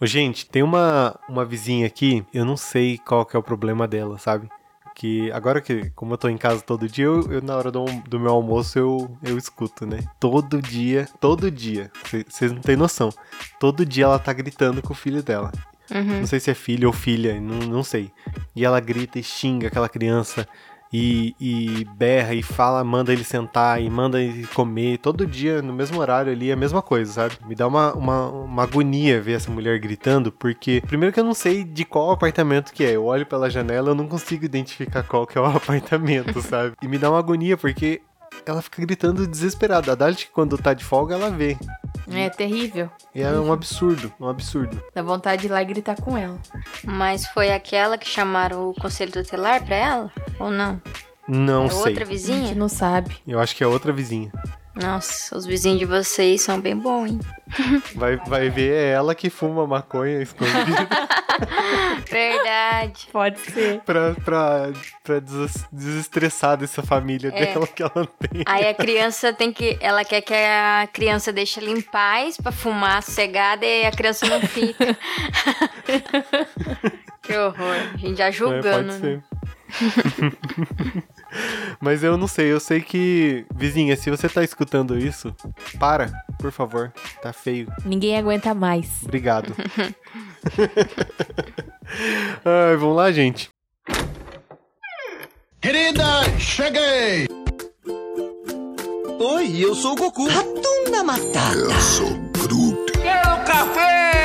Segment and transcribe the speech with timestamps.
[0.00, 3.86] Ô, gente, tem uma, uma vizinha aqui, eu não sei qual que é o problema
[3.86, 4.48] dela, sabe?
[4.94, 7.84] Que agora que, como eu tô em casa todo dia, eu, eu na hora do,
[8.08, 10.00] do meu almoço eu, eu escuto, né?
[10.20, 11.90] Todo dia, todo dia.
[12.28, 13.10] Vocês não têm noção.
[13.58, 15.50] Todo dia ela tá gritando com o filho dela.
[15.90, 16.20] Uhum.
[16.20, 18.10] Não sei se é filho ou filha, não, não sei.
[18.54, 20.46] E ela grita e xinga aquela criança
[20.96, 24.98] e, e berra e fala, manda ele sentar e manda ele comer.
[24.98, 27.36] Todo dia, no mesmo horário ali, é a mesma coisa, sabe?
[27.44, 31.34] Me dá uma, uma, uma agonia ver essa mulher gritando, porque primeiro que eu não
[31.34, 32.92] sei de qual apartamento que é.
[32.92, 36.76] Eu olho pela janela, eu não consigo identificar qual que é o apartamento, sabe?
[36.80, 38.00] E me dá uma agonia, porque
[38.46, 39.90] ela fica gritando desesperada.
[39.90, 41.56] A Dalit, quando tá de folga, ela vê.
[42.10, 42.90] É terrível.
[43.14, 44.82] E é um absurdo, um absurdo.
[44.94, 46.38] Dá vontade de ir lá e gritar com ela.
[46.84, 50.12] Mas foi aquela que chamaram o conselho tutelar pra ela?
[50.38, 50.80] Ou não?
[51.26, 51.78] Não é sei.
[51.78, 52.54] outra A gente vizinha?
[52.54, 53.16] não sabe.
[53.26, 54.30] Eu acho que é outra vizinha.
[54.74, 57.20] Nossa, os vizinhos de vocês são bem bons, hein?
[57.94, 60.88] Vai, vai ver, é ela que fuma maconha escondida
[62.10, 63.06] Verdade.
[63.12, 63.80] Pode ser.
[63.80, 64.70] pra, pra,
[65.04, 67.46] pra des- desestressar dessa família É.
[67.46, 68.42] dela que ela tem.
[68.46, 69.76] Aí a criança tem que.
[69.80, 74.26] Ela quer que a criança deixe ela em paz pra fumar sossegada e a criança
[74.26, 74.96] não fica.
[77.22, 77.76] que horror.
[77.94, 78.92] A gente já É, julgando.
[78.92, 79.22] pode né?
[81.80, 83.44] Mas eu não sei, eu sei que.
[83.54, 85.34] Vizinha, se você tá escutando isso,
[85.78, 86.92] para, por favor.
[87.22, 87.68] Tá feio.
[87.84, 89.02] Ninguém aguenta mais.
[89.02, 89.54] Obrigado.
[92.44, 93.48] Ai, vamos lá, gente.
[95.60, 96.04] Querida,
[96.38, 97.26] cheguei!
[99.18, 100.28] Oi, eu sou o Goku.
[100.28, 101.56] Ratunda Matata.
[101.56, 102.92] Eu sou Groot.
[102.92, 104.23] Quero café!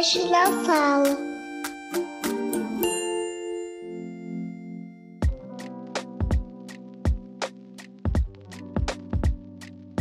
[0.00, 1.18] Da Fala.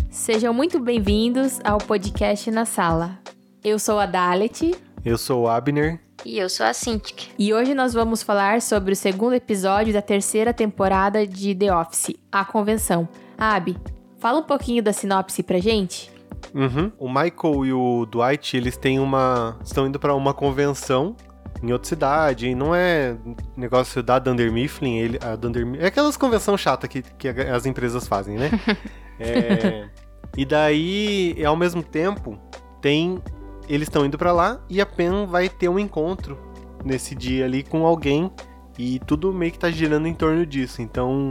[0.10, 3.20] Sejam muito bem-vindos ao podcast Na Sala.
[3.62, 6.00] Eu sou a Dalet Eu sou o Abner.
[6.24, 7.32] E eu sou a Cintiq.
[7.38, 12.16] e hoje nós vamos falar sobre o segundo episódio da terceira temporada de The Office,
[12.32, 13.10] A Convenção.
[13.38, 13.76] Abi,
[14.20, 16.11] fala um pouquinho da sinopse pra gente.
[16.54, 16.92] Uhum.
[16.98, 19.58] O Michael e o Dwight, eles têm uma.
[19.64, 21.16] estão indo pra uma convenção
[21.64, 22.48] em outra cidade.
[22.48, 23.16] E não é
[23.56, 24.98] negócio da Dunder Mifflin.
[24.98, 28.50] Ele, a Dunder, Mi- é aquelas convenção chata que, que as empresas fazem, né?
[29.24, 29.88] É,
[30.36, 32.40] e daí, ao mesmo tempo,
[32.82, 33.22] tem.
[33.70, 36.38] Eles estão indo pra lá e a Pen vai ter um encontro
[36.84, 38.32] nesse dia ali com alguém.
[38.80, 40.82] E tudo meio que tá girando em torno disso.
[40.82, 41.30] Então,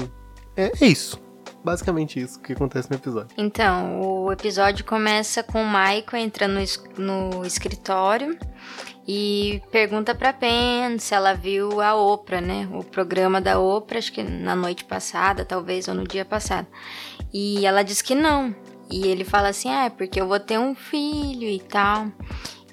[0.56, 1.20] é, é isso.
[1.62, 3.34] Basicamente isso que acontece no episódio.
[3.36, 6.58] Então, o episódio começa com o Michael entrando
[6.96, 8.38] no, no escritório
[9.06, 12.68] e pergunta pra Pen se ela viu a Oprah, né?
[12.72, 16.66] O programa da Oprah, acho que na noite passada, talvez, ou no dia passado.
[17.32, 18.54] E ela diz que não.
[18.90, 22.08] E ele fala assim: ah, é porque eu vou ter um filho e tal.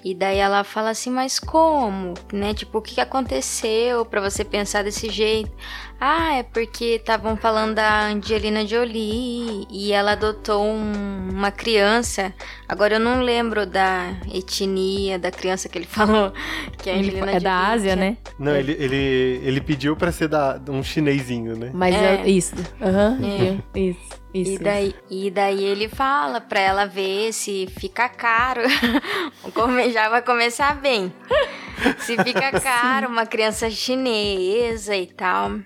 [0.04, 2.14] E daí ela fala assim, mas como?
[2.32, 2.54] Né?
[2.54, 5.50] Tipo, o que aconteceu pra você pensar desse jeito?
[6.00, 12.32] Ah, é porque estavam falando da Angelina Jolie e ela adotou um- uma criança.
[12.68, 15.86] Agora eu não lembro da etnia da criança que ele
[16.30, 16.32] falou.
[16.78, 17.96] Que a Ele Angelina é da Ásia, quer.
[17.96, 18.16] né?
[18.38, 21.70] Não, ele, ele, ele pediu pra ser da, um chinesinho, né?
[21.74, 22.22] Mas É.
[22.22, 22.54] é, isso.
[22.80, 23.18] Aham.
[23.74, 23.78] É.
[23.80, 24.18] Isso.
[24.42, 24.52] Isso.
[24.52, 28.62] E daí, e daí ele fala pra ela ver se fica caro.
[29.92, 31.12] Já vai começar bem.
[32.00, 35.58] Se fica caro, uma criança chinesa e tal.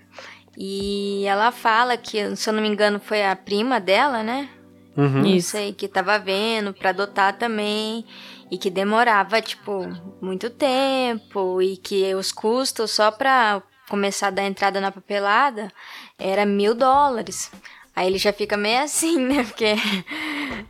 [0.57, 4.49] E ela fala que, se eu não me engano, foi a prima dela, né?
[4.95, 5.25] Uhum.
[5.25, 5.51] Isso.
[5.51, 8.05] sei, que tava vendo pra adotar também.
[8.51, 9.87] E que demorava, tipo,
[10.21, 11.61] muito tempo.
[11.61, 15.71] E que os custos só pra começar a dar entrada na papelada
[16.17, 17.51] era mil dólares.
[17.95, 19.43] Aí ele já fica meio assim, né?
[19.43, 19.75] Porque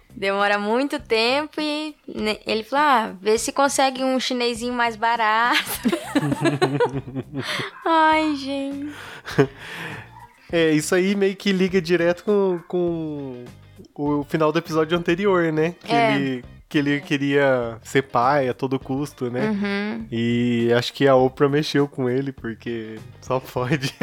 [0.09, 5.61] demora muito tempo e né, ele fala, ah, vê se consegue um chinesinho mais barato.
[7.85, 8.93] Ai, gente.
[10.51, 13.45] É, isso aí meio que liga direto com, com
[13.95, 15.75] o final do episódio anterior, né?
[15.83, 16.15] Que, É.
[16.15, 19.51] ele, que ele queria ser pai a todo custo, né?
[19.51, 20.07] Uhum.
[20.11, 23.93] E acho que a Oprah mexeu com ele, porque só pode.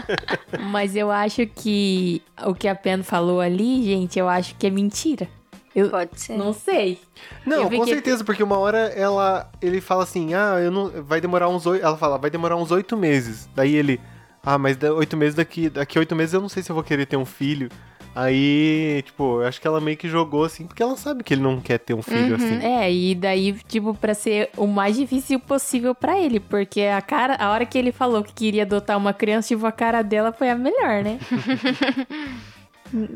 [0.72, 4.70] Mas eu acho que o que a Pen falou ali, gente, eu acho que é
[4.70, 5.28] mentira.
[5.74, 6.38] Eu Pode ser.
[6.38, 6.98] não sei.
[7.44, 11.50] Não, com certeza, porque uma hora ela, ele fala assim, ah, eu não, vai demorar
[11.50, 13.46] uns oito, ela fala, vai demorar uns oito meses.
[13.54, 14.00] Daí ele,
[14.42, 16.82] ah, mas oito meses daqui, daqui a oito meses eu não sei se eu vou
[16.82, 17.68] querer ter um filho.
[18.16, 21.42] Aí, tipo, eu acho que ela meio que jogou assim, porque ela sabe que ele
[21.42, 22.64] não quer ter um filho assim.
[22.64, 27.36] É, e daí, tipo, pra ser o mais difícil possível pra ele, porque a cara,
[27.38, 30.48] a hora que ele falou que queria adotar uma criança, tipo, a cara dela foi
[30.48, 31.18] a melhor, né?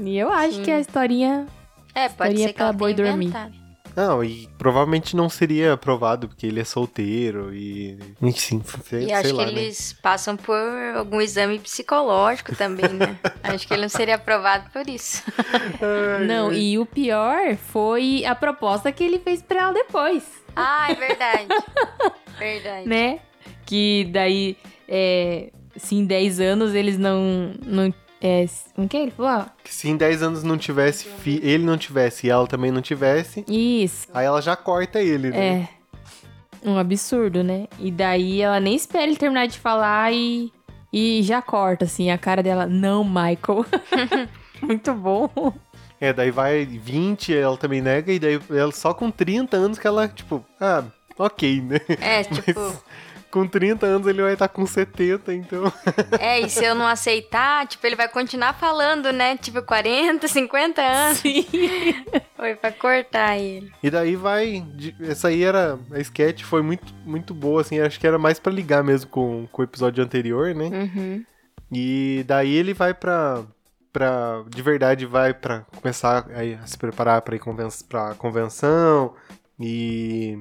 [0.05, 0.62] e eu acho Sim.
[0.64, 1.46] que a historinha
[1.94, 3.26] É, pode Estaria ser que ela boi tenha dormir.
[3.26, 3.55] inventado.
[3.97, 7.99] Não, e provavelmente não seria aprovado, porque ele é solteiro e.
[8.23, 9.63] Enfim, sei, E sei acho lá, que né?
[9.63, 10.57] eles passam por
[10.97, 13.19] algum exame psicológico também, né?
[13.43, 15.23] acho que ele não seria aprovado por isso.
[16.27, 20.23] Não, e o pior foi a proposta que ele fez pra ela depois,
[20.57, 21.47] Ah, é verdade.
[22.39, 22.89] verdade.
[22.89, 23.21] né?
[23.67, 24.57] Que daí,
[24.89, 27.55] é, se em 10 anos eles não.
[27.65, 28.44] não é,
[28.76, 29.46] o que ele falou?
[29.64, 32.82] Que se em 10 anos não tivesse, fi- ele não tivesse e ela também não
[32.82, 35.69] tivesse, Isso, aí ela já corta ele, né?
[35.75, 35.81] é.
[36.62, 37.67] Um absurdo, né?
[37.78, 40.52] E daí ela nem espera ele terminar de falar e,
[40.93, 42.67] e já corta, assim, a cara dela.
[42.67, 43.64] Não, Michael.
[44.61, 45.31] Muito bom.
[45.99, 49.87] É, daí vai 20, ela também nega, e daí ela só com 30 anos que
[49.87, 50.84] ela, tipo, ah,
[51.19, 51.81] ok, né?
[52.00, 52.75] É, tipo,
[53.31, 55.73] Com 30 anos ele vai estar com 70, então.
[56.19, 59.37] é, e se eu não aceitar, tipo, ele vai continuar falando, né?
[59.37, 61.19] Tipo, 40, 50 anos.
[61.19, 61.47] Sim.
[62.37, 63.71] Foi pra cortar ele.
[63.82, 64.67] E daí vai.
[65.00, 65.79] Essa aí era.
[65.93, 67.79] A sketch foi muito, muito boa, assim.
[67.79, 70.67] Acho que era mais pra ligar mesmo com, com o episódio anterior, né?
[70.67, 71.25] Uhum.
[71.71, 73.44] E daí ele vai pra.
[73.93, 79.15] pra de verdade, vai pra começar aí a se preparar pra ir conven pra convenção.
[79.59, 80.38] E.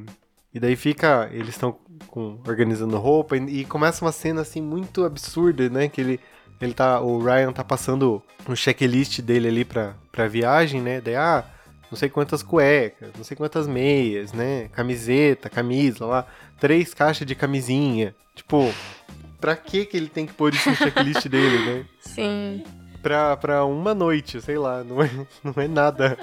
[0.54, 1.30] E daí fica.
[1.32, 1.78] Eles estão
[2.48, 3.38] organizando roupa.
[3.38, 5.88] E, e começa uma cena assim muito absurda, né?
[5.88, 6.20] Que ele.
[6.62, 7.00] Ele tá.
[7.00, 11.00] O Ryan tá passando um checklist dele ali pra, pra viagem, né?
[11.00, 11.46] Daí, ah,
[11.90, 14.68] não sei quantas cuecas, não sei quantas meias, né?
[14.70, 16.28] Camiseta, camisa lá,
[16.60, 18.14] três caixas de camisinha.
[18.36, 18.74] Tipo,
[19.40, 21.86] pra que que ele tem que pôr isso no checklist dele, né?
[22.02, 22.64] Sim.
[23.02, 25.10] Pra, pra uma noite, sei lá, não é,
[25.44, 26.18] não é nada.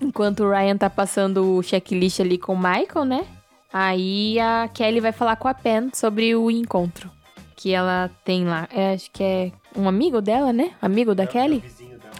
[0.00, 3.26] Enquanto o Ryan tá passando o checklist ali com o Michael, né?
[3.72, 7.10] Aí a Kelly vai falar com a Pen sobre o encontro
[7.56, 8.68] que ela tem lá.
[8.72, 10.72] É, acho que é um amigo dela, né?
[10.80, 11.62] Amigo da Kelly?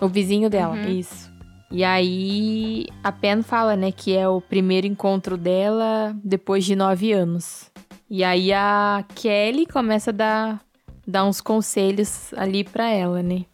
[0.00, 0.88] O vizinho dela, Uhum.
[0.88, 1.32] isso.
[1.70, 7.12] E aí a Pen fala, né, que é o primeiro encontro dela depois de nove
[7.12, 7.70] anos.
[8.08, 10.60] E aí a Kelly começa a dar,
[11.06, 13.44] dar uns conselhos ali pra ela, né?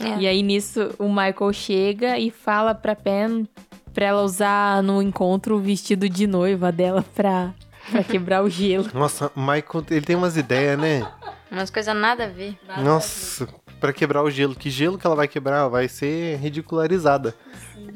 [0.00, 0.18] É.
[0.20, 3.48] E aí nisso o Michael chega e fala pra Pen
[3.94, 7.52] pra ela usar no encontro o vestido de noiva dela pra,
[7.90, 8.88] pra quebrar o gelo.
[8.94, 11.06] Nossa, o Michael, ele tem umas ideias, né?
[11.50, 12.56] Umas coisas nada a ver.
[12.78, 13.48] Nossa,
[13.80, 14.54] pra quebrar o gelo.
[14.54, 15.66] Que gelo que ela vai quebrar?
[15.68, 17.34] Vai ser ridicularizada.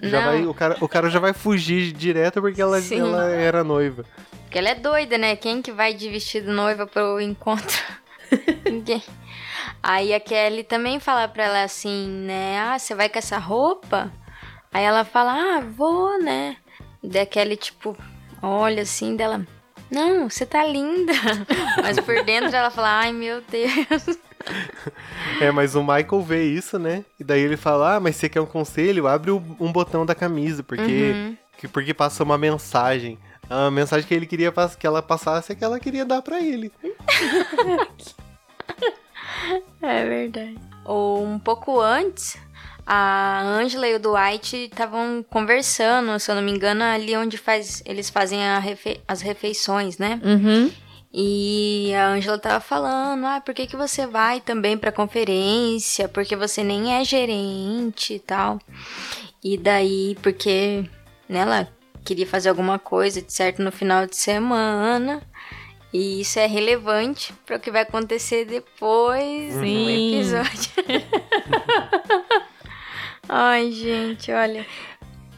[0.02, 0.26] Já Não.
[0.26, 2.98] vai, o, cara, o cara já vai fugir direto porque ela, Sim.
[3.00, 4.04] ela era noiva.
[4.44, 5.36] Porque ela é doida, né?
[5.36, 7.76] Quem que vai de vestido noiva pro encontro?
[8.70, 9.02] Ninguém.
[9.82, 12.58] Aí a Kelly também fala pra ela assim, né?
[12.58, 14.12] Ah, você vai com essa roupa?
[14.72, 16.56] Aí ela fala, ah, vou, né?
[17.02, 17.96] Daí a Kelly, tipo,
[18.42, 19.46] olha assim dela.
[19.90, 21.12] Não, você tá linda.
[21.82, 24.18] Mas por dentro ela fala, ai meu Deus.
[25.40, 27.02] É, mas o Michael vê isso, né?
[27.18, 29.06] E daí ele fala: Ah, mas você quer um conselho?
[29.06, 30.82] Abre um botão da camisa, porque,
[31.14, 31.36] Uhum.
[31.56, 33.18] que- porque passa uma mensagem.
[33.48, 36.70] A mensagem que ele queria que ela passasse é que ela queria dar pra ele.
[39.82, 40.56] É verdade.
[40.84, 42.36] Ou um pouco antes,
[42.86, 47.82] a Angela e o Dwight estavam conversando, se eu não me engano, ali onde faz,
[47.86, 50.20] eles fazem refe- as refeições, né?
[50.22, 50.70] Uhum.
[51.12, 56.08] E a Angela tava falando, ah, por que, que você vai também pra conferência?
[56.08, 58.58] Porque você nem é gerente e tal.
[59.42, 60.84] E daí, porque
[61.28, 61.68] né, ela
[62.04, 65.22] queria fazer alguma coisa de certo no final de semana.
[65.94, 70.16] E isso é relevante para o que vai acontecer depois no Sim.
[70.16, 70.72] episódio.
[73.28, 74.66] Ai, gente, olha.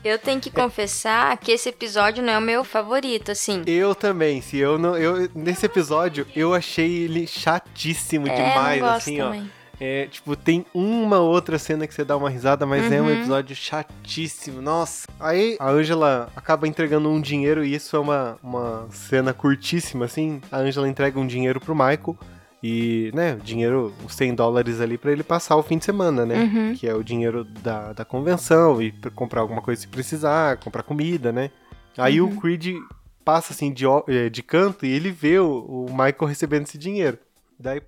[0.02, 3.64] Eu tenho que confessar que esse episódio não é o meu favorito, assim.
[3.66, 4.96] Eu também, se eu não.
[4.96, 9.34] Eu, nesse episódio, eu achei ele chatíssimo É, demais, assim, ó.
[9.78, 13.12] É, tipo, tem uma outra cena que você dá uma risada, mas é um Uhum.
[13.12, 14.62] episódio chatíssimo.
[14.62, 15.06] Nossa.
[15.20, 20.40] Aí a Angela acaba entregando um dinheiro e isso é uma, uma cena curtíssima, assim.
[20.50, 22.16] A Angela entrega um dinheiro pro Michael
[22.62, 26.44] e, né, dinheiro, os 100 dólares ali pra ele passar o fim de semana, né?
[26.44, 26.74] Uhum.
[26.74, 30.82] Que é o dinheiro da, da convenção e pra comprar alguma coisa se precisar, comprar
[30.84, 31.50] comida, né?
[31.98, 32.30] Aí Uhum.
[32.34, 32.76] o Creed
[33.24, 37.18] passa assim de, eh, de canto e ele vê o, o Michael recebendo esse dinheiro.
[37.58, 37.82] Daí,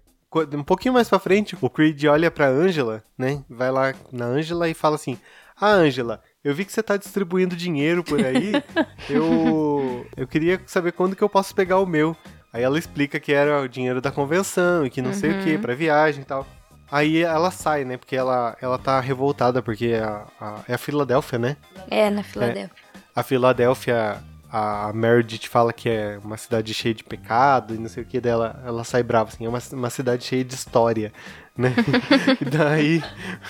[0.54, 3.42] um pouquinho mais pra frente, o Creed olha pra Angela, né?
[3.48, 5.18] Vai lá na Angela e fala assim:
[5.60, 8.52] Ah, Angela, eu vi que você tá distribuindo dinheiro por aí.
[9.08, 12.16] eu, eu queria saber quando que eu posso pegar o meu.
[12.52, 15.58] Aí ela explica que era o dinheiro da convenção e que não sei o que,
[15.58, 16.46] pra viagem e tal.
[16.90, 17.98] Aí ela sai, né?
[17.98, 21.56] Porque ela, ela tá revoltada, porque a, a- é a Filadélfia, né?
[21.90, 22.70] É, na Filadélfia.
[23.14, 28.02] A Filadélfia, a Meredith fala que é uma cidade cheia de pecado e não sei
[28.02, 28.60] o que dela.
[28.64, 31.12] Ela sai brava, assim, é uma, uma cidade cheia de história,
[31.56, 31.74] né?
[32.40, 33.02] e daí.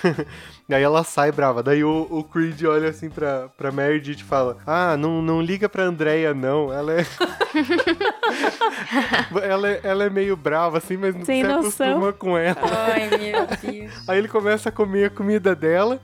[0.69, 1.63] daí ela sai brava.
[1.63, 5.69] Daí o, o Creed olha assim pra, pra Meredith e fala: Ah, não, não liga
[5.69, 6.73] pra Andrea, não.
[6.73, 7.07] Ela é.
[9.43, 11.61] ela, é ela é meio brava, assim, mas não se noção.
[11.61, 12.59] acostuma com ela.
[12.93, 14.09] Ai, meu Deus.
[14.09, 16.01] Aí ele começa a comer a comida dela.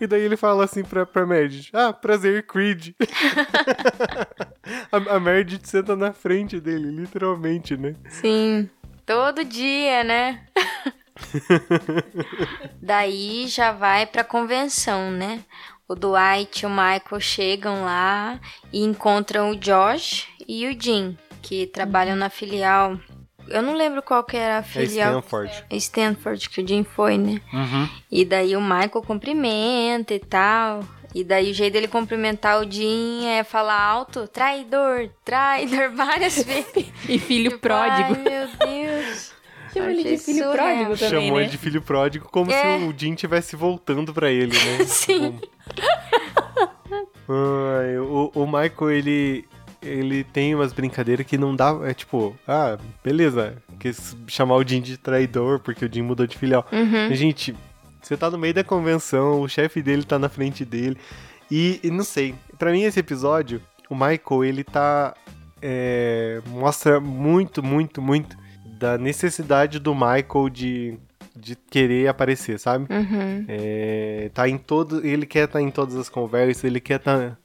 [0.00, 2.94] E daí ele fala assim pra, pra Meredith: Ah, prazer, Creed.
[4.92, 7.94] a, a Meredith senta na frente dele, literalmente, né?
[8.08, 8.68] Sim,
[9.06, 10.46] todo dia, né?
[12.80, 15.42] Daí já vai pra convenção, né?
[15.88, 18.40] O Dwight e o Michael chegam lá
[18.72, 22.98] e encontram o Josh e o Jim, que trabalham na filial.
[23.48, 25.10] Eu não lembro qual que era a É filial.
[25.20, 25.64] Stanford.
[25.72, 27.40] Stanford, que o Jim foi, né?
[27.52, 27.88] Uhum.
[28.10, 30.80] E daí o Michael cumprimenta e tal.
[31.14, 36.92] E daí o jeito dele cumprimentar o Jim é falar alto, traidor, traidor, várias vezes.
[37.08, 38.14] E filho Tipo, pródigo.
[38.14, 39.32] Ai, meu Deus.
[39.72, 40.52] Chama ele de filho surreal.
[40.54, 41.42] pródigo também, Chamou né?
[41.42, 42.78] ele de filho pródigo como É.
[42.78, 44.84] se o Jim estivesse voltando pra ele, né?
[44.88, 45.38] Sim.
[47.28, 49.44] Ai, o, o Michael, ele.
[49.86, 51.78] Ele tem umas brincadeiras que não dá.
[51.84, 53.56] É tipo, ah, beleza.
[53.78, 56.66] Quis chamar o Jim de traidor porque o Jim mudou de filial.
[56.72, 57.14] Uhum.
[57.14, 57.54] Gente,
[58.02, 60.96] você tá no meio da convenção, o chefe dele tá na frente dele.
[61.50, 65.14] E, e não sei, pra mim esse episódio, o Michael, ele tá.
[65.62, 68.36] é, mostra muito, muito, muito
[68.78, 70.98] da necessidade do Michael de,
[71.36, 72.86] de querer aparecer, sabe?
[72.92, 73.44] Uhum.
[73.46, 77.38] É, tá em todo, ele quer estar em todas as conversas, ele quer estar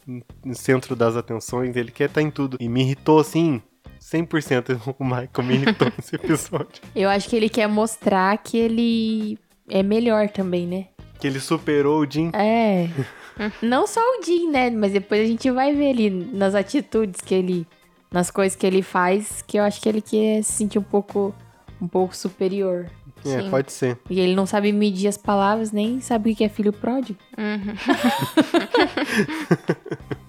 [0.43, 2.57] no centro das atenções, ele quer estar em tudo.
[2.59, 3.61] E me irritou assim,
[4.01, 6.81] 100% o Michael me irritou nesse episódio.
[6.95, 9.37] Eu acho que ele quer mostrar que ele
[9.69, 10.87] é melhor também, né?
[11.19, 12.31] Que ele superou o Jim.
[12.33, 12.89] É.
[13.61, 14.69] Não só o Jim, né?
[14.69, 17.67] Mas depois a gente vai ver ali nas atitudes que ele.
[18.11, 21.33] Nas coisas que ele faz, que eu acho que ele quer se sentir um pouco.
[21.81, 22.91] Um pouco superior.
[23.25, 23.49] É, Sim.
[23.49, 23.97] pode ser.
[24.09, 27.19] E ele não sabe medir as palavras, nem sabe o que é filho pródigo.
[27.37, 27.75] Uhum.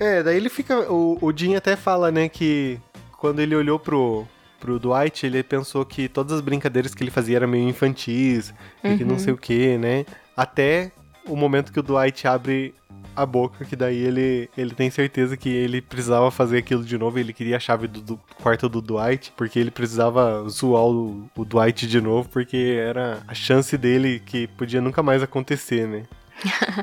[0.00, 0.90] É, daí ele fica.
[0.90, 2.80] O, o Jim até fala, né, que
[3.18, 4.26] quando ele olhou pro,
[4.58, 8.96] pro Dwight, ele pensou que todas as brincadeiras que ele fazia eram meio infantis, e
[8.96, 10.06] que não sei o que, né?
[10.34, 10.90] Até
[11.26, 12.74] o momento que o Dwight abre
[13.22, 17.18] a boca, que daí ele, ele tem certeza que ele precisava fazer aquilo de novo,
[17.18, 21.44] ele queria a chave do, do quarto do Dwight, porque ele precisava zoar o, o
[21.44, 26.04] Dwight de novo, porque era a chance dele que podia nunca mais acontecer, né?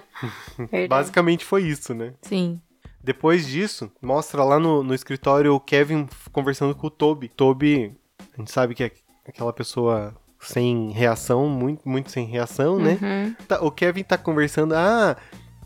[0.87, 2.13] Basicamente foi isso, né?
[2.21, 2.61] Sim.
[3.03, 7.29] Depois disso, mostra lá no, no escritório o Kevin conversando com o Toby.
[7.29, 8.91] Toby, a gente sabe que é
[9.25, 12.97] aquela pessoa sem reação, muito, muito sem reação, né?
[13.01, 13.35] Uhum.
[13.47, 15.15] Tá, o Kevin tá conversando, ah,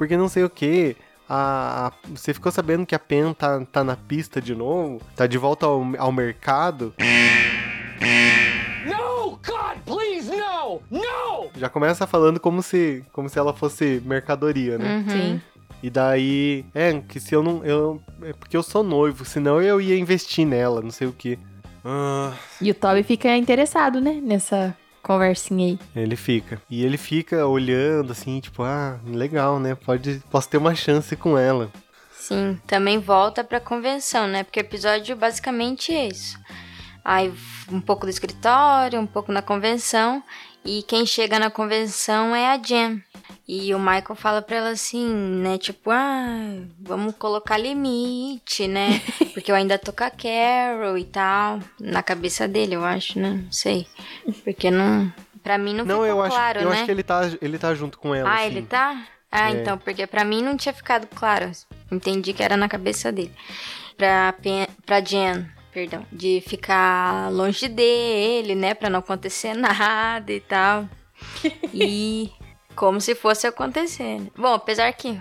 [0.01, 0.96] porque não sei o que.
[1.29, 5.00] A, a- você ficou sabendo que a Pen tá, tá na pista de novo?
[5.15, 6.91] Tá de volta ao, ao mercado?
[8.84, 10.81] No, God, please, no!
[10.89, 11.51] No!
[11.55, 15.03] Já começa falando como se, como se ela fosse mercadoria, né?
[15.05, 15.10] Uhum.
[15.10, 15.41] Sim.
[15.84, 17.63] E daí, é, que se eu não.
[17.63, 21.38] Eu, é porque eu sou noivo, senão eu ia investir nela, não sei o que.
[21.86, 24.20] Ah, E o Toby fica interessado, né?
[24.22, 26.01] Nessa conversinha aí.
[26.03, 26.62] ele fica.
[26.70, 29.75] E ele fica olhando assim, tipo, ah, legal, né?
[29.75, 31.72] Pode, posso ter uma chance com ela.
[32.12, 34.43] Sim, também volta pra convenção, né?
[34.43, 36.39] Porque o episódio basicamente é isso.
[37.03, 37.34] Aí
[37.72, 40.24] um pouco do escritório, um pouco na convenção.
[40.63, 43.03] E quem chega na convenção é a Jen.
[43.47, 45.57] E o Michael fala pra ela assim, né?
[45.57, 49.01] Tipo, ah, vamos colocar limite, né?
[49.33, 51.59] Porque eu ainda tô com a Carol e tal.
[51.79, 53.41] Na cabeça dele, eu acho, né?
[53.43, 53.88] Não sei.
[54.43, 55.11] Porque não.
[55.43, 56.75] Pra mim não, Não, ficou eu acho, claro, eu né?
[56.75, 58.29] acho que ele tá, ele tá junto com ela.
[58.29, 58.45] Ah, assim.
[58.45, 59.03] ele tá?
[59.31, 59.61] Ah, É.
[59.61, 61.51] então, porque pra mim não tinha ficado claro.
[61.91, 63.31] Entendi que era na cabeça dele.
[63.97, 68.73] Pra, Pen- pra Jen, perdão, de ficar longe dele, né?
[68.73, 70.88] Pra não acontecer nada e tal.
[71.73, 72.29] E
[72.75, 74.21] como se fosse acontecer.
[74.37, 75.19] Bom, apesar que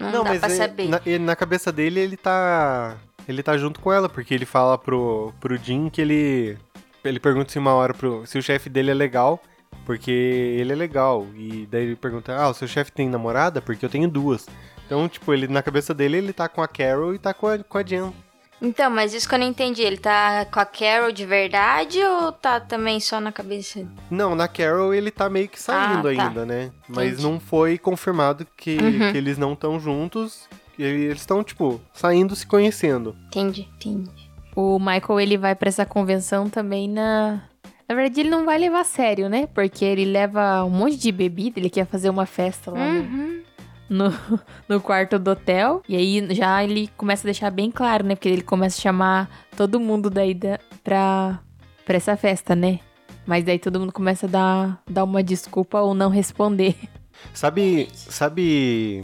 [0.00, 0.88] não, dá pra é- saber.
[0.88, 2.96] Na, ele- na cabeça dele, ele tá.
[3.28, 6.56] Ele tá junto com ela, porque ele fala pro, pro Jim que ele.
[7.04, 9.40] Ele pergunta se uma hora pro, se o chefe dele é legal,
[9.84, 11.26] porque ele é legal.
[11.34, 13.60] E daí ele pergunta: Ah, o seu chefe tem namorada?
[13.60, 14.46] Porque eu tenho duas.
[14.86, 17.58] Então, tipo, ele na cabeça dele, ele tá com a Carol e tá com a,
[17.58, 18.12] com a Jen.
[18.60, 19.82] Então, mas isso que eu não entendi.
[19.82, 23.86] Ele tá com a Carol de verdade ou tá também só na cabeça?
[24.10, 26.22] Não, na Carol ele tá meio que saindo Ah, tá.
[26.26, 26.70] ainda, né?
[26.88, 27.22] Mas Entendi.
[27.22, 29.12] não foi confirmado que, Uhum.
[29.12, 30.48] que eles não estão juntos.
[30.78, 33.16] E eles estão, tipo, saindo se conhecendo.
[33.28, 34.10] Entendi, entendi.
[34.54, 37.42] O Michael, ele vai pra essa convenção também na...
[37.88, 39.46] Na verdade, ele não vai levar a sério, né?
[39.54, 43.42] Porque ele leva um monte de bebida, ele quer fazer uma festa lá no- Uhum.
[43.55, 43.55] no,
[44.68, 45.82] no quarto do hotel.
[45.88, 48.14] E aí já ele começa a deixar bem claro, né?
[48.14, 51.40] Porque ele começa a chamar todo mundo daí da, pra,
[51.84, 52.80] pra essa festa, né?
[53.26, 56.76] Mas daí todo mundo começa a dar, dar uma desculpa ou não responder.
[57.32, 59.02] Sabe, sabe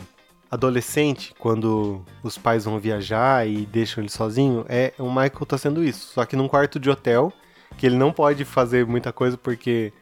[0.51, 4.67] adolescente, quando os pais vão viajar e deixam ele sozinho?
[4.69, 6.13] É, o Michael tá sendo isso.
[6.13, 7.33] Só que num quarto de hotel,
[7.79, 9.95] que ele não pode fazer muita coisa porque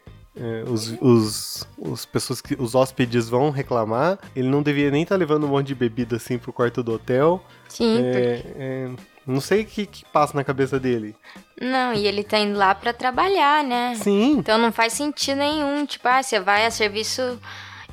[0.67, 4.19] os, os, os pessoas que, os hóspedes vão reclamar.
[4.35, 7.43] Ele não devia nem estar levando um monte de bebida assim pro quarto do hotel.
[7.69, 8.89] Sim, É, é,
[9.27, 11.15] não sei o que, que passa na cabeça dele.
[11.55, 13.95] porque- Não, e ele tá indo lá pra trabalhar, né?
[13.97, 15.85] Sim, Então não faz sentido nenhum.
[15.87, 17.39] Tipo, ah, você vai a serviço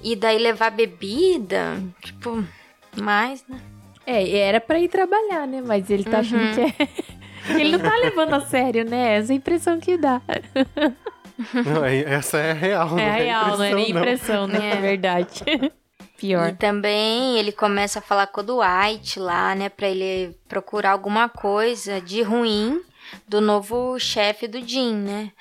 [0.02, 1.82] e daí levar bebida.
[2.02, 2.44] Tipo,
[2.96, 3.60] mais, né?
[4.06, 5.62] É, era pra ir trabalhar, né?
[5.66, 6.88] Mas ele tá achando que é.
[7.60, 9.18] ele não tá levando a sério, né?
[9.18, 10.22] Essa é a impressão que dá.
[11.66, 12.90] Não, é- essa é a real.
[12.90, 14.72] não É real, não é nem impressão, né?
[14.72, 14.82] É É.
[14.82, 15.44] verdade.
[16.18, 16.50] Pior.
[16.50, 19.70] E também ele começa a falar com o Dwight lá, né?
[19.70, 22.82] Pra ele procurar alguma coisa de ruim
[23.28, 25.32] do novo chefe do Jim, né?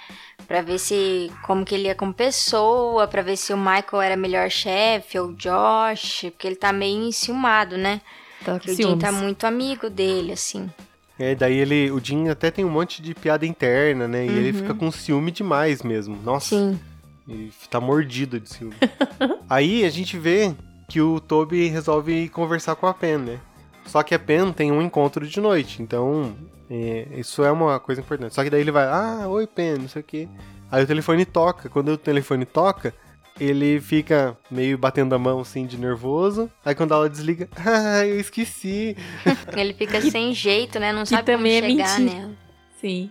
[0.47, 4.17] Pra ver se como que ele é como pessoa, pra ver se o Michael era
[4.17, 8.01] melhor chefe ou o Josh, porque ele tá meio enciumado, né?
[8.45, 10.71] Tá com Porque o Jim tá muito amigo dele, assim.
[11.19, 14.27] É, daí ele, o Jim até tem um monte de piada interna, né?
[14.27, 16.17] E ele fica com ciúme demais mesmo.
[16.23, 16.79] Nossa, Sim.
[17.27, 18.75] ele tá mordido de ciúme.
[19.49, 20.55] Aí a gente vê
[20.89, 23.41] que o Toby resolve conversar com a Pen, né?
[23.87, 26.35] Só que a Pen tem um encontro de noite, então
[26.71, 28.35] é, isso é uma coisa importante.
[28.35, 30.29] Só que daí ele vai, ah, oi Pen, não sei o quê.
[30.71, 31.69] Aí o telefone toca.
[31.69, 32.93] Quando o telefone toca,
[33.39, 36.51] ele fica meio batendo a mão assim de nervoso.
[36.65, 38.97] Aí quando ela desliga, ah, eu esqueci.
[39.57, 40.93] Ele fica sem jeito, né?
[40.93, 42.19] Não sabe como também é chegar mentira.
[42.21, 42.33] nela.
[42.81, 43.11] Sim.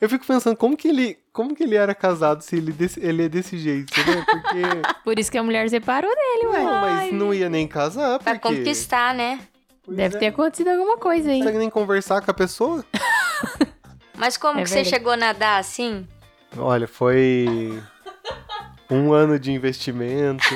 [0.00, 3.24] Eu fico pensando, como que ele, como que ele era casado se ele, desse- ele
[3.24, 4.22] é desse jeito, né?
[4.28, 4.62] Porque.
[5.02, 6.62] Por isso que a mulher separou dele, ué.
[6.62, 8.56] não, mas não ia nem casar, Pra porque...
[8.58, 9.40] conquistar, né?
[9.84, 10.18] Pois Deve é.
[10.18, 11.38] ter acontecido alguma coisa aí.
[11.38, 12.84] Não consegue nem conversar com a pessoa?
[14.16, 14.94] Mas como É que você verdade.
[14.96, 16.06] chegou a nadar assim?
[16.56, 17.82] Olha, foi.
[18.90, 20.44] Um ano de investimento.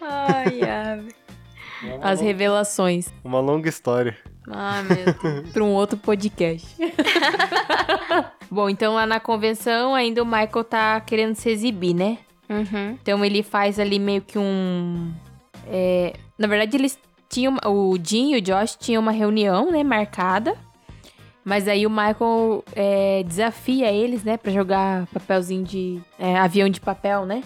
[0.00, 1.08] Ai, ai.
[2.02, 3.08] As revelações.
[3.22, 4.16] Uma longa história.
[4.46, 5.50] Meu Deus.
[5.52, 6.66] Pra um outro podcast.
[8.50, 12.18] Bom, então lá na convenção ainda o Michael tá querendo se exibir, né?
[12.48, 12.96] Uhum.
[13.02, 15.12] Então ele faz ali meio que um.
[15.66, 17.56] é, Na verdade, eles tinham.
[17.66, 19.84] O Jim e o Josh tinham uma reunião, né?
[19.84, 20.56] Marcada.
[21.48, 24.36] Mas aí o Michael é, desafia eles, né?
[24.36, 25.98] Pra jogar papelzinho de.
[26.18, 27.42] é, avião de papel, né?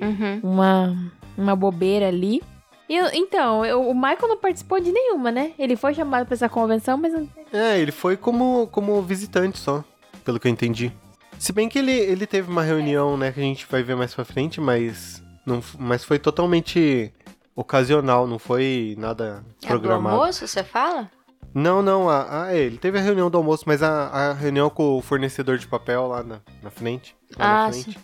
[0.00, 0.40] Uhum.
[0.42, 2.40] Uma, uma bobeira ali.
[2.88, 5.50] E então, eu- o Michael não participou de nenhuma, né?
[5.58, 7.28] Ele foi chamado pra essa convenção, mas não.
[7.52, 9.82] É, ele foi como, como visitante só,
[10.24, 10.92] pelo que eu entendi.
[11.36, 14.14] Se bem que ele, ele teve uma reunião, né, que a gente vai ver mais
[14.14, 17.12] pra frente, mas, não, mas foi totalmente
[17.56, 20.16] ocasional, não foi nada É do programado.
[20.20, 21.10] almoço, você fala?
[21.54, 24.70] Não, não, a, a- é, ele teve a reunião do almoço, mas a, a reunião
[24.70, 27.14] com o fornecedor de papel lá na, na frente.
[27.38, 27.98] Lá na Ah, frente.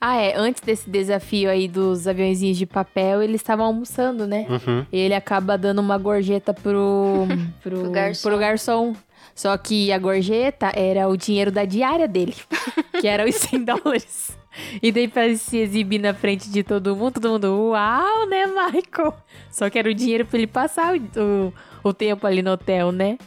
[0.00, 0.34] Ah, é.
[0.36, 4.46] Antes desse desafio aí dos aviãozinhos de papel, eles estavam almoçando, né?
[4.48, 4.86] Uhum.
[4.92, 7.26] E ele acaba dando uma gorjeta pro,
[7.62, 8.28] pro, Pro garçom.
[8.28, 8.96] pro garçom.
[9.34, 12.34] Só que a gorjeta era o dinheiro da diária dele,
[13.00, 14.36] que era os 100 dólares.
[14.82, 18.46] E daí pra ele se exibir na frente de todo mundo, todo mundo, uau, né,
[18.46, 19.14] Michael?
[19.50, 22.92] Só que era o dinheiro pra ele passar o, o, o tempo ali no hotel,
[22.92, 23.18] né?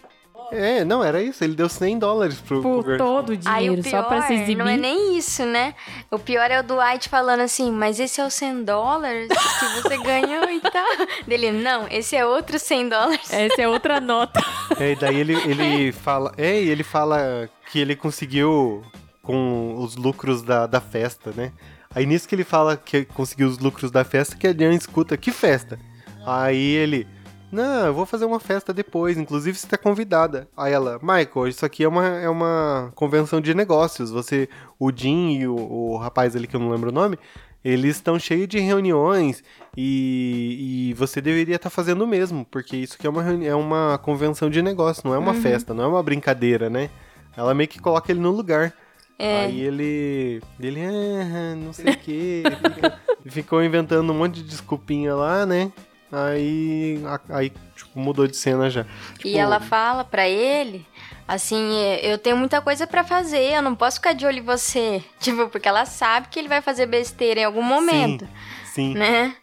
[0.54, 2.98] É, não, era isso, ele deu 100 dólares pro, Por garçom.
[3.06, 4.58] todo o Aí dinheiro, o pior só pra se exibir.
[4.58, 5.74] não é nem isso, né?
[6.12, 9.96] O pior é o Dwight falando assim, mas esse é o 100 dólares que você
[10.04, 11.08] ganhou e tal.
[11.26, 13.32] Dele, não, esse é outro 100 dólares.
[13.32, 14.42] Essa é outra nota.
[14.78, 16.34] É, e daí ele, ele fala.
[16.38, 18.84] É, e ele fala que ele conseguiu
[19.24, 21.54] com os lucros da, da festa, né?
[21.96, 25.16] Aí nisso que ele fala que conseguiu os lucros da festa, que a Jan escuta,
[25.16, 25.80] que festa?
[26.26, 27.08] Aí ele.
[27.52, 30.48] Não, eu vou fazer uma festa depois, inclusive você tá convidada.
[30.56, 34.10] Aí ela, Michael, isso aqui é uma, é uma convenção de negócios.
[34.10, 34.48] Você,
[34.80, 37.20] o Jim e o, o rapaz ali que eu não lembro o nome,
[37.64, 39.44] eles estão cheios de reuniões
[39.76, 44.00] e, e você deveria estar fazendo o mesmo, porque isso aqui é uma, é uma
[44.00, 46.90] convenção de negócio, não é uma festa, não é uma brincadeira, né?
[47.36, 48.74] Ela meio que coloca ele no lugar.
[49.18, 49.46] É.
[49.46, 50.42] Aí ele.
[50.60, 52.44] Ele, ah, não sei o que.
[53.30, 55.72] ficou inventando um monte de desculpinha lá, né?
[56.12, 57.00] Aí.
[57.30, 58.86] Aí, tipo, mudou de cena já.
[59.19, 60.86] E Tipo, ela fala pra ele,
[61.28, 65.04] assim, eu tenho muita coisa pra fazer, eu não posso ficar de olho em você.
[65.19, 68.28] Tipo, porque ela sabe que ele vai fazer besteira em algum momento,
[68.65, 68.93] Sim.
[68.93, 69.36] né?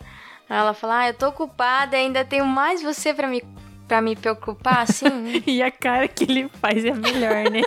[0.48, 3.42] Aí Ela fala, ah, eu tô ocupada, ainda tenho mais você pra me
[3.86, 5.42] pra me preocupar, assim.
[5.46, 7.62] E a cara que ele faz é a melhor, né?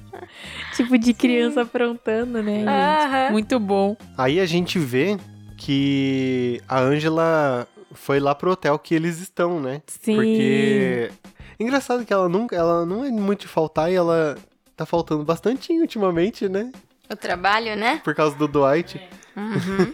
[0.76, 2.64] tipo de criança aprontando, né?
[3.10, 3.32] gente?
[3.32, 3.96] Muito bom.
[4.18, 5.16] Aí a gente vê
[5.56, 9.82] que a Angela foi lá pro hotel que eles estão, né?
[9.86, 10.16] Sim.
[10.16, 11.10] Porque.
[11.58, 12.56] Engraçado que ela nunca.
[12.56, 14.36] Ela não é muito de faltar e ela
[14.76, 16.72] tá faltando bastante ultimamente, né?
[17.12, 18.00] o trabalho, né?
[18.04, 19.00] Por causa do Dwight.
[19.36, 19.92] Uhum.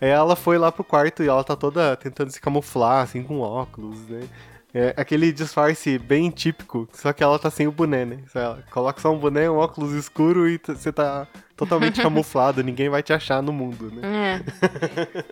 [0.00, 3.40] Aí ela foi lá pro quarto e ela tá toda tentando se camuflar, assim, com
[3.40, 4.28] óculos, né?
[4.74, 8.18] É aquele disfarce bem típico, só que ela tá sem o boné, né?
[8.34, 13.02] Ela coloca só um boné, um óculos escuro e você tá totalmente camuflado, ninguém vai
[13.02, 14.42] te achar no mundo, né?
[14.42, 15.26] É.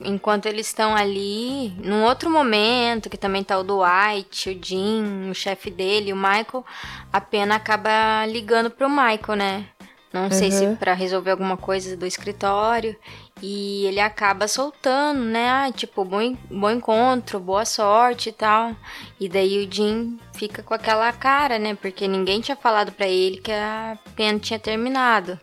[0.00, 5.34] Enquanto eles estão ali, num outro momento, que também tá o Dwight, o Jim, o
[5.34, 6.64] chefe dele, o Michael,
[7.12, 9.66] a Pena acaba ligando pro Michael, né?
[10.12, 10.76] Não sei se Uhum.
[10.76, 12.96] pra resolver alguma coisa do escritório.
[13.42, 15.48] E ele acaba soltando, né?
[15.50, 18.74] Ah, tipo, bom, bom encontro, boa sorte e tal.
[19.20, 21.74] E daí o Jim fica com aquela cara, né?
[21.74, 25.38] Porque ninguém tinha falado pra ele que a Pena tinha terminado.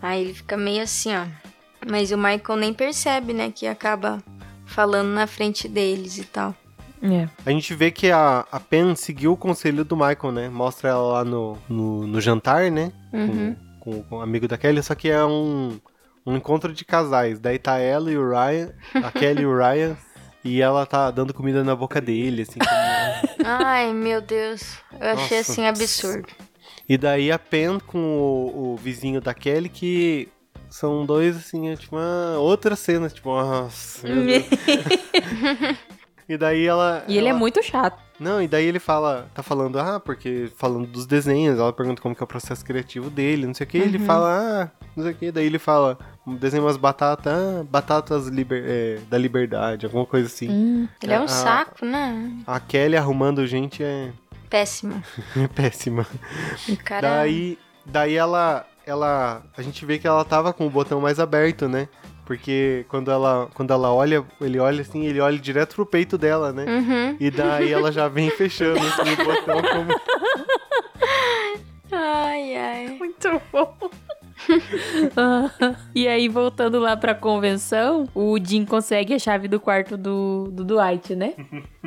[0.00, 1.26] Aí ele fica meio assim, ó.
[1.88, 3.50] Mas o Michael nem percebe, né?
[3.54, 4.22] Que acaba
[4.66, 6.54] falando na frente deles e tal.
[7.00, 7.28] É.
[7.46, 10.48] A gente vê que a, a Pen seguiu o conselho do Michael, né?
[10.48, 12.92] Mostra ela lá no, no, no jantar, né?
[13.12, 13.54] Uhum.
[13.78, 15.78] Com, com, com o amigo da Kelly, só que é um,
[16.26, 17.38] um encontro de casais.
[17.38, 19.96] Daí tá ela e o Ryan, a Kelly e o Ryan,
[20.44, 22.58] e ela tá dando comida na boca dele, assim.
[22.58, 24.62] como- Ai, meu Deus.
[25.00, 25.52] Eu achei Nossa.
[25.52, 26.26] assim absurdo.
[26.88, 30.28] E daí a Pen com o, o vizinho da Kelly, que
[30.70, 34.44] são dois, assim, é tipo uma outra cena, tipo, nossa, meu Deus.
[36.28, 37.04] E daí ela.
[37.08, 37.98] E ele é ela- muito chato.
[38.20, 42.14] Não, e daí ele fala, tá falando, ah, porque falando dos desenhos, ela pergunta como
[42.16, 44.28] que é o processo criativo dele, não sei o que, ele fala,
[44.64, 48.98] ah, não sei o que, daí ele fala, desenha umas batatas, ah, batatas liber- é,
[49.08, 50.48] da liberdade, alguma coisa assim.
[50.50, 50.88] Hum.
[51.02, 51.28] Ele é um Ah.
[51.28, 52.32] saco, né?
[52.46, 54.10] A Kelly arrumando gente é,
[55.54, 56.06] péssima.
[56.68, 57.08] O cara.
[57.18, 61.68] Daí, daí ela, ela, a gente vê que ela tava com o botão mais aberto,
[61.68, 61.88] né?
[62.28, 66.52] Porque quando ela, quando ela olha, ele olha assim, ele olha direto pro peito dela,
[66.52, 66.66] né?
[66.66, 67.16] Uhum.
[67.18, 69.98] E daí ela já vem fechando assim, o botão como
[71.90, 72.88] Ai, ai.
[72.98, 73.74] Muito bom.
[75.94, 80.66] e aí, voltando lá pra convenção, o Jim consegue a chave do quarto do, do
[80.66, 81.32] Dwight, né?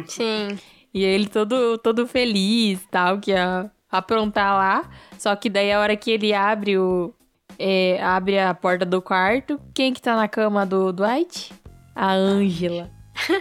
[0.08, 0.58] Sim.
[0.92, 4.90] E ele todo, todo feliz, tal, que ia aprontar lá.
[5.20, 7.14] Só que daí a hora que ele abre o...
[7.62, 11.54] é, abre a porta do quarto, quem que tá na cama do Dwight?
[11.96, 12.90] A Ângela.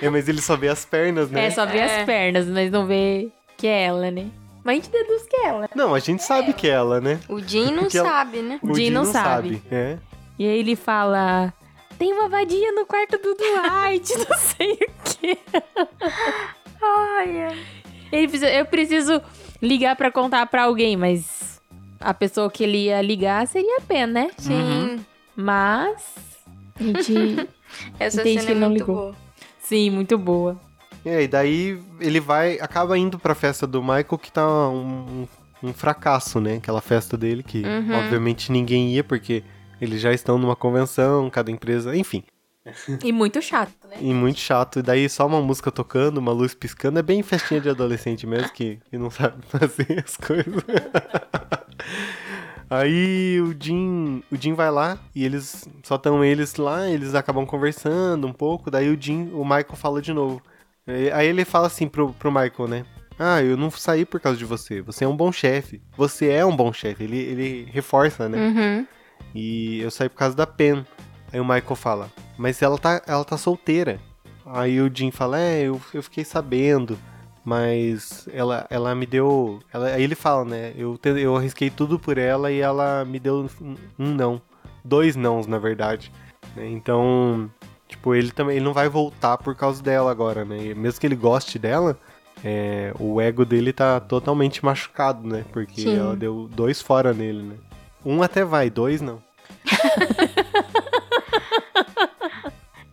[0.03, 1.47] É, mas ele só vê as pernas, né?
[1.47, 2.01] É, só vê É.
[2.01, 4.27] as pernas, mas não vê que é ela, né?
[4.63, 5.69] Mas a gente deduz que é ela.
[5.75, 7.19] Não, a gente sabe que é ela, né?
[7.29, 8.59] O Jim não ela- sabe, né?
[8.63, 9.63] O Jim Jim não sabe.
[9.71, 9.97] É.
[10.39, 11.53] E aí ele fala:
[11.99, 14.79] Tem uma vadia no quarto do Dwight, não sei o
[15.19, 15.39] quê.
[16.83, 17.59] Ai, ai.
[18.13, 19.23] Ele precisa, eu preciso
[19.63, 21.50] ligar pra contar pra alguém, mas
[22.01, 24.31] a pessoa que ele ia ligar seria a Pen, né?
[24.39, 25.05] Sim.
[25.37, 26.03] Mas
[26.79, 27.15] a gente.
[28.01, 28.97] Essa Entende cena que é não muito ligou.
[28.97, 29.15] boa.
[29.61, 30.61] Sim, muito boa.
[31.05, 35.27] É, e daí ele vai, acaba indo pra festa do Michael, que tá um,
[35.63, 36.57] um, um fracasso, né?
[36.57, 37.95] Aquela festa dele, que Uhum.
[37.97, 39.43] obviamente ninguém ia, porque
[39.81, 42.23] eles já estão numa convenção, cada empresa, enfim.
[43.03, 43.97] E muito chato, né?
[44.01, 44.81] E muito chato.
[44.81, 46.99] E daí só uma música tocando, uma luz piscando.
[46.99, 50.63] É bem festinha de adolescente mesmo, que, que não sabe fazer as coisas.
[52.69, 57.45] Aí o Jim, o Jim vai lá e eles só estão eles lá, eles acabam
[57.45, 60.41] conversando um pouco, daí o Jim, o Michael fala de novo.
[61.13, 62.87] Aí ele fala assim pro, pro Michael, né?
[63.19, 64.81] Ah, eu não saí por causa de você.
[64.83, 65.83] Você é um bom chefe.
[65.97, 67.05] Você é um bom chefe.
[67.05, 68.39] Ele, ele reforça, né?
[68.39, 68.87] Uhum.
[69.35, 70.87] E eu saí por causa da Pen.
[71.33, 74.01] Aí o Michael fala, mas ela tá, ela tá solteira.
[74.47, 76.99] Aí o Jim fala, é, eu, eu fiquei sabendo,
[77.45, 79.61] mas ela, ela me deu.
[79.71, 80.73] Ela, aí ele fala, né?
[80.75, 84.41] Eu, eu arrisquei tudo por ela e ela me deu um, um não.
[84.83, 86.11] Dois nãos, na verdade.
[86.57, 86.67] né?
[86.67, 87.51] Então,
[87.87, 90.69] tipo, ele também ele não vai voltar por causa dela agora, né?
[90.69, 91.99] E mesmo que ele goste dela,
[92.43, 95.45] é, o ego dele tá totalmente machucado, né?
[95.53, 95.97] Porque Sim.
[95.99, 97.57] ela deu dois fora nele, né?
[98.03, 99.23] Um até vai, dois não.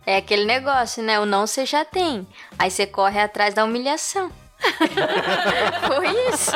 [0.08, 1.20] É aquele negócio, né?
[1.20, 2.26] O não você já tem.
[2.58, 4.32] Aí você corre atrás da humilhação.
[5.86, 6.52] Foi isso.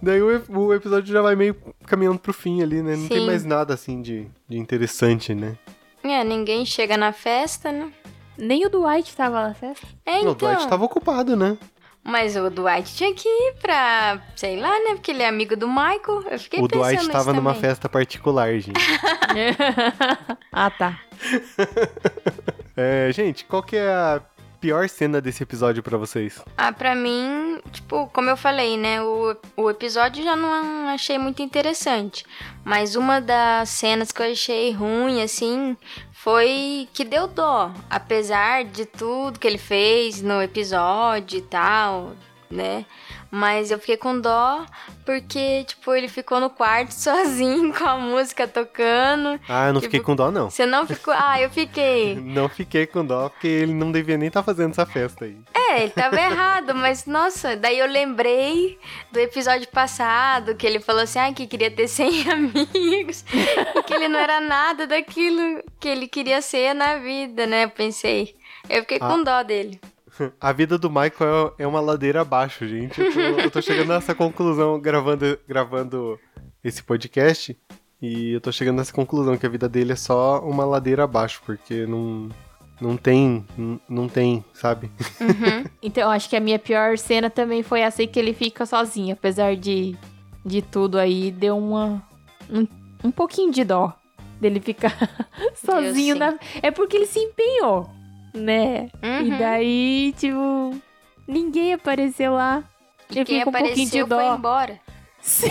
[0.00, 2.94] Daí o, o episódio já vai meio caminhando pro fim ali, né?
[2.94, 3.26] Não tem Sim.
[3.26, 5.56] mais nada assim de, de interessante, né?
[6.04, 7.90] É, ninguém chega na festa, né?
[8.38, 9.88] Nem o Dwight tava na festa.
[10.06, 10.48] É, Não, o então.
[10.48, 11.58] Dwight tava ocupado, né?
[12.06, 14.90] Mas o Dwight tinha que ir pra, sei lá, né?
[14.90, 16.22] Porque ele é amigo do Michael.
[16.30, 17.70] Eu fiquei o pensando Dwight nisso tava numa também.
[17.70, 18.78] festa particular, gente.
[20.52, 21.00] ah, tá.
[22.76, 24.20] É, gente, qual que é a
[24.60, 26.42] pior cena desse episódio pra vocês?
[26.56, 29.00] Ah, pra mim, tipo, como eu falei, né?
[29.00, 32.24] O, o episódio já não achei muito interessante.
[32.64, 35.76] Mas uma das cenas que eu achei ruim, assim,
[36.24, 37.70] foi que deu dó.
[37.90, 42.12] Apesar de tudo que ele fez no episódio e tal,
[42.50, 42.86] né?
[43.36, 44.64] Mas eu fiquei com dó
[45.04, 49.40] porque, tipo, ele ficou no quarto sozinho com a música tocando.
[49.48, 50.48] Ah, eu não Tipo, fiquei com dó, não.
[50.50, 51.12] Você não ficou.
[51.16, 52.14] Ah, eu fiquei.
[52.34, 55.36] Não fiquei com dó, porque ele não devia nem estar fazendo essa festa aí.
[55.52, 58.78] É, ele tava errado, mas nossa, daí eu lembrei
[59.10, 63.94] do episódio passado que ele falou assim, ah, que queria ter 100 amigos, e que
[63.94, 67.64] ele não era nada daquilo que ele queria ser na vida, né?
[67.64, 68.34] Eu pensei.
[68.68, 69.08] Eu fiquei Ah.
[69.08, 69.80] com dó dele.
[70.40, 73.00] A vida do Michael é é uma ladeira abaixo, gente.
[73.00, 76.18] Eu tô, eu tô chegando nessa conclusão gravando, gravando
[76.62, 77.56] esse podcast.
[78.00, 81.40] E eu tô chegando nessa conclusão que a vida dele é só uma ladeira abaixo,
[81.46, 82.28] porque não,
[82.78, 83.46] não tem,
[83.88, 84.90] não, tem, sabe?
[85.82, 88.66] Então, eu acho que a minha pior cena também foi essa aí que ele fica
[88.66, 89.12] sozinho.
[89.12, 89.96] Apesar de,
[90.44, 92.02] de tudo aí, deu uma.
[92.50, 92.66] Um,
[93.02, 93.92] um pouquinho de dó
[94.40, 94.94] dele ficar
[95.54, 96.38] sozinho na.
[96.62, 97.88] É porque ele se empenhou,
[98.34, 98.88] né?
[99.02, 99.38] E Uhum.
[99.38, 100.76] daí, tipo,
[101.26, 102.62] ninguém apareceu lá.
[103.10, 104.34] E eu quem fico com um pouquinho de apareceu foi dó.
[104.36, 104.80] embora.
[105.20, 105.48] Sim.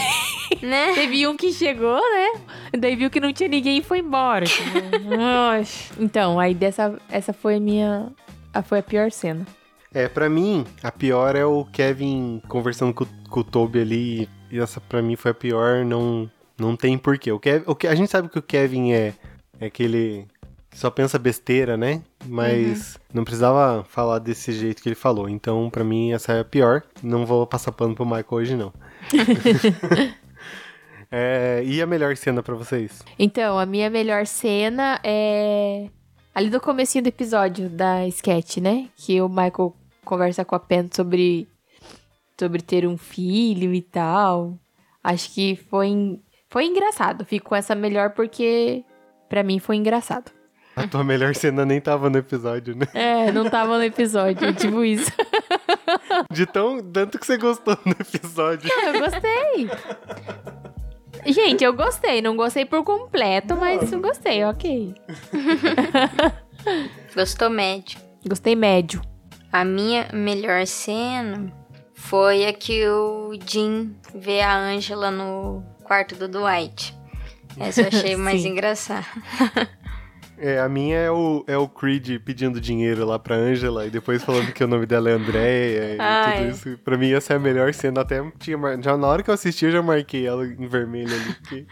[0.62, 0.94] Né?
[0.96, 2.42] Teve um que chegou, né?
[2.78, 4.46] Daí viu que não tinha ninguém e foi embora.
[4.46, 4.70] tipo,
[6.00, 7.00] então, aí dessa.
[7.10, 8.12] Essa foi a minha.
[8.54, 9.46] a- Foi a pior cena.
[9.94, 14.30] É, pra mim, a pior é o Kevin conversando com, com o Toby ali.
[14.52, 17.32] E essa pra mim foi a pior, não, não tem porquê.
[17.32, 19.14] O Kev, o, a gente sabe que o Kevin é,
[19.60, 20.28] é aquele
[20.74, 22.02] que só pensa besteira, né?
[22.26, 25.30] Mas não precisava falar desse jeito que ele falou.
[25.30, 26.82] Então, pra mim, essa é a pior.
[27.04, 28.74] Não vou passar pano pro Michael hoje, não.
[31.16, 33.04] É, e a melhor cena pra vocês?
[33.20, 35.88] Então, a minha melhor cena é
[36.34, 38.90] ali do comecinho do episódio da sketch, né?
[38.96, 41.48] Que o Michael conversa com a Pen sobre
[42.36, 44.58] sobre ter um filho e tal.
[45.04, 47.24] Acho que foi foi engraçado.
[47.26, 48.84] Fico com essa melhor porque
[49.30, 50.32] pra mim foi engraçado.
[50.76, 52.88] A tua melhor cena nem tava no episódio, né?
[52.94, 55.12] É, não tava no episódio, tipo isso.
[56.32, 58.70] De tão tanto que você gostou no episódio.
[58.86, 59.70] Eu gostei.
[61.32, 62.22] Gente, eu gostei.
[62.22, 64.96] Não gostei por completo, mas eu gostei, ok.
[67.16, 68.00] Gostou médio.
[68.28, 69.02] Gostei médio.
[69.52, 71.54] A minha melhor cena
[71.94, 76.98] foi a que o Jim vê a Angela no quarto do Dwight.
[77.60, 79.06] Essa eu achei mais engraçada.
[80.46, 84.22] É, a minha é o, é o Creed pedindo dinheiro lá pra Angela e depois
[84.22, 86.38] falando que o nome dela é Andréia e Ai.
[86.40, 86.78] tudo isso.
[86.84, 88.02] Pra mim, essa é a melhor cena.
[88.02, 91.14] Até tinha, mar- já na hora que eu assisti, eu já marquei ela em vermelho
[91.16, 91.34] ali.
[91.36, 91.66] porque-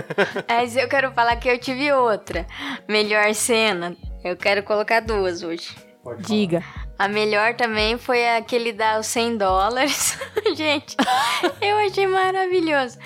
[0.48, 2.46] Mas eu quero falar que eu tive outra.
[2.88, 3.94] Melhor cena.
[4.24, 5.74] Eu quero colocar duas hoje.
[6.26, 6.62] Diga.
[6.98, 10.16] A melhor também foi a que ele dá os 100 dólares.
[10.54, 10.96] Gente,
[11.60, 12.98] eu achei maravilhoso.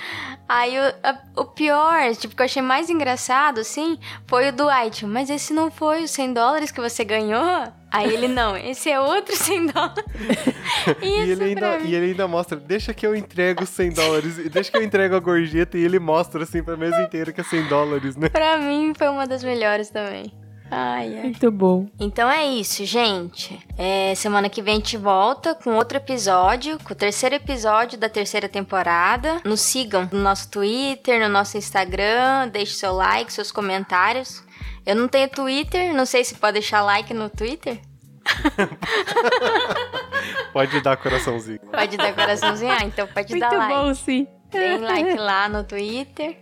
[0.47, 5.07] Aí o, a- o pior, tipo, que eu achei mais engraçado, assim, foi o Dwight.
[5.07, 7.43] Mas esse não foi os 100 dólares que você ganhou?
[7.91, 10.05] Aí ele, não, esse é outro 100 dólares.
[11.01, 11.89] Isso e, ele ainda, mim.
[11.89, 14.83] e ele ainda mostra, deixa que eu entrego os 100 dólares, e deixa que eu
[14.83, 18.29] entrego a gorjeta e ele mostra assim pra mesa inteira que é 100 dólares, né?
[18.29, 20.31] Pra mim foi uma das melhores também.
[20.71, 21.23] Ai, ai.
[21.25, 21.89] Muito bom.
[21.99, 23.59] Então é isso, gente.
[23.77, 28.09] É, semana que vem a gente volta com outro episódio, com o terceiro episódio da
[28.09, 29.41] terceira temporada.
[29.45, 34.43] Nos sigam no nosso Twitter, no nosso Instagram, deixe seu like, seus comentários.
[34.85, 37.81] Eu não tenho Twitter, não sei se pode deixar like no Twitter.
[40.53, 41.61] Pode dar coraçãozinho.
[41.71, 43.75] Pode dar coraçãozinho, ah, então pode Muito dar like.
[43.75, 44.27] bom, sim.
[44.51, 46.39] Tem like lá no Twitter.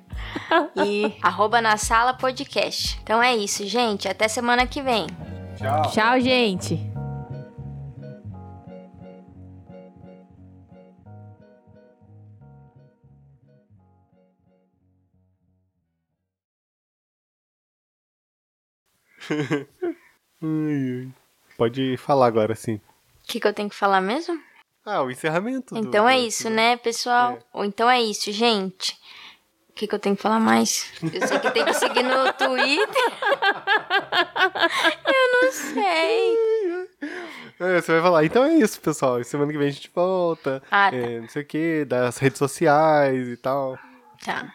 [0.85, 2.99] E arroba na sala podcast.
[3.03, 4.09] Então é isso, gente.
[4.09, 5.07] Até semana que vem.
[5.93, 6.79] Tchau, gente.
[20.43, 21.09] Ai, ai.
[21.57, 22.75] Pode falar agora, sim.
[22.77, 22.81] O
[23.27, 24.39] que, que eu tenho que falar mesmo?
[24.85, 25.75] Ah, o encerramento.
[25.75, 27.33] do- Então é do- isso, né, pessoal?
[27.33, 27.39] É.
[27.53, 28.97] Ou então é isso, gente.
[29.77, 30.91] O que, que eu tenho que falar mais?
[31.03, 33.13] Eu sei que tem que seguir no Twitter.
[35.07, 36.89] eu não sei.
[37.61, 39.23] É, você vai falar, então é isso, pessoal.
[39.23, 40.63] Semana que vem a gente volta.
[40.71, 40.97] Ah, tá.
[40.97, 43.79] é, não sei o que, das redes sociais e tal.
[44.25, 44.43] Tá.